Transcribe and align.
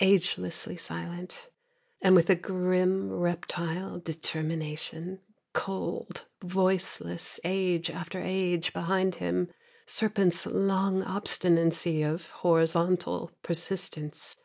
Agelessly 0.00 0.80
silent, 0.80 1.50
And 2.00 2.14
with 2.14 2.30
a 2.30 2.34
grim, 2.34 3.12
reptile 3.12 3.98
determination, 3.98 5.20
Cold, 5.52 6.24
voiceless 6.42 7.38
age 7.44 7.90
after 7.90 8.18
age 8.18 8.72
behind 8.72 9.16
him, 9.16 9.52
serpents' 9.84 10.46
long 10.46 11.02
obstinacy 11.02 12.00
Of 12.00 12.30
horizontal 12.30 13.30
persistence. 13.42 14.36